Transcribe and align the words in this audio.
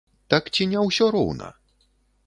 Так, 0.33 0.49
ці 0.55 0.67
не 0.71 0.79
ўсё 0.87 1.11
роўна? 1.17 1.53